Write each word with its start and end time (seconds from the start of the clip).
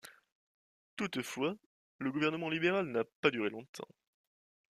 Toutefois, 0.95 1.55
le 1.99 2.11
gouvernement 2.11 2.49
libéral 2.49 2.87
n'a 2.87 3.03
pas 3.21 3.29
duré 3.29 3.51
longtemps. 3.51 3.87